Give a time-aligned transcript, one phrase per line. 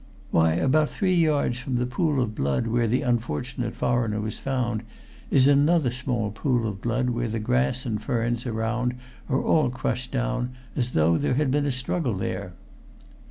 [0.31, 4.81] "Why, about three yards from the pool of blood where the unfortunate foreigner was found
[5.29, 8.95] is another small pool of blood where the grass and ferns around
[9.29, 12.53] are all crushed down as though there had been a struggle there."